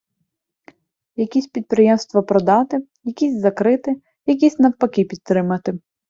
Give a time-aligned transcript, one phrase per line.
[1.15, 5.79] Якісь підприємства продати, якісь закрити, якісь навпаки підтримати.